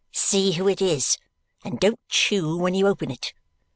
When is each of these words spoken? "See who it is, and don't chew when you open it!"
"See 0.13 0.53
who 0.53 0.67
it 0.67 0.81
is, 0.81 1.19
and 1.63 1.79
don't 1.79 1.99
chew 2.09 2.57
when 2.57 2.73
you 2.73 2.87
open 2.87 3.11
it!" 3.11 3.35